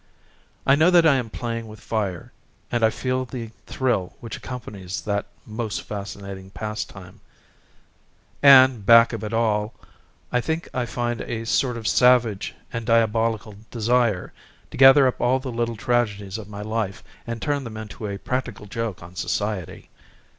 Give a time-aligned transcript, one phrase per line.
[0.65, 2.31] I know that I am playing with fire,
[2.71, 7.19] and I feel the thrill which accompanies that most fascinating pastime;
[8.41, 9.75] and, back of it all,
[10.31, 14.33] I think I find a sort of savage and diabolical desire
[14.71, 18.17] to gather up all the little tragedies of my life, and turn them into a
[18.17, 19.91] practical joke on society.